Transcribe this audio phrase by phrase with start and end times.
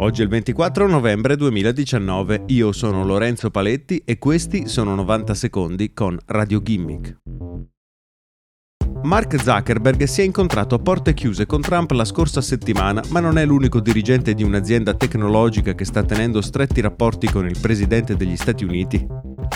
[0.00, 5.92] Oggi è il 24 novembre 2019, io sono Lorenzo Paletti e questi sono 90 secondi
[5.92, 7.16] con Radio Gimmick.
[9.02, 13.38] Mark Zuckerberg si è incontrato a porte chiuse con Trump la scorsa settimana, ma non
[13.38, 18.36] è l'unico dirigente di un'azienda tecnologica che sta tenendo stretti rapporti con il presidente degli
[18.36, 19.04] Stati Uniti.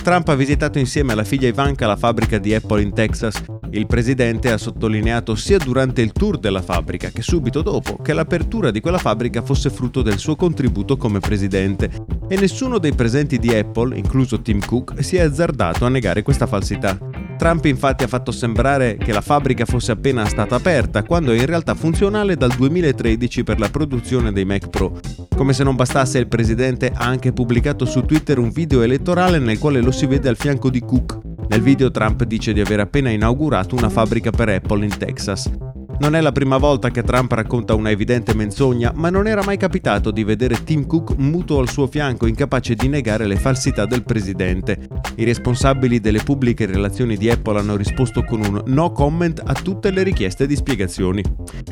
[0.02, 3.42] Trump ha visitato insieme alla figlia Ivanka la fabbrica di Apple in Texas.
[3.70, 8.70] Il presidente ha sottolineato sia durante il tour della fabbrica che subito dopo che l'apertura
[8.70, 11.90] di quella fabbrica fosse frutto del suo contributo come presidente
[12.28, 16.46] e nessuno dei presenti di Apple, incluso Tim Cook, si è azzardato a negare questa
[16.46, 16.98] falsità.
[17.42, 21.46] Trump infatti ha fatto sembrare che la fabbrica fosse appena stata aperta, quando è in
[21.46, 25.00] realtà funzionale dal 2013 per la produzione dei Mac Pro.
[25.36, 29.58] Come se non bastasse, il presidente ha anche pubblicato su Twitter un video elettorale nel
[29.58, 31.18] quale lo si vede al fianco di Cook.
[31.48, 35.50] Nel video Trump dice di aver appena inaugurato una fabbrica per Apple in Texas.
[35.98, 39.56] Non è la prima volta che Trump racconta una evidente menzogna, ma non era mai
[39.56, 44.02] capitato di vedere Tim Cook muto al suo fianco, incapace di negare le falsità del
[44.02, 44.88] presidente.
[45.16, 49.90] I responsabili delle pubbliche relazioni di Apple hanno risposto con un no comment a tutte
[49.90, 51.22] le richieste di spiegazioni.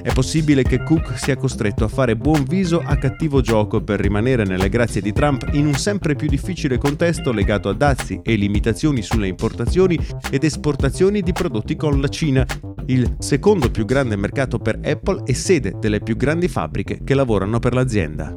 [0.02, 4.44] È possibile che Cook sia costretto a fare buon viso a cattivo gioco per rimanere
[4.44, 9.02] nelle grazie di Trump in un sempre più difficile contesto legato a dazi e limitazioni
[9.02, 9.98] sulle importazioni
[10.30, 12.46] ed esportazioni di prodotti con la Cina,
[12.90, 17.60] il secondo più grande mercato per Apple e sede delle più grandi fabbriche che lavorano
[17.60, 18.36] per l'azienda.